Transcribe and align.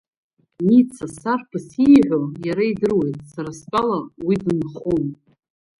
Ница 0.67 1.05
сарԥыс 1.19 1.67
ииҳәо 1.85 2.19
иара 2.47 2.63
идыруеит, 2.71 3.19
сара 3.31 3.51
стәала 3.59 3.99
уи 4.25 4.35
дынхом. 4.43 5.05